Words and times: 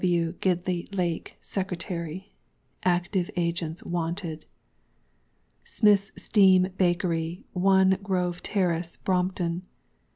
G. 0.01 0.07
W. 0.17 0.31
GIDLEY 0.41 0.87
LAKE, 0.93 1.37
SECRETARY. 1.41 2.33
ACTIVE 2.83 3.29
AGENTS 3.37 3.83
WANTED. 3.83 4.47
SMITHŌĆÖS 5.63 6.19
STEAM 6.19 6.67
BAKERY, 6.75 7.45
1, 7.53 7.99
GROVE 8.01 8.41
TERRACE, 8.41 8.97
BROMPTON. 8.97 9.61